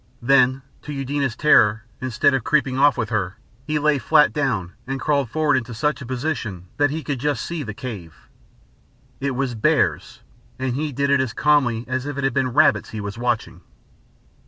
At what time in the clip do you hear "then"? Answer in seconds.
0.23-0.63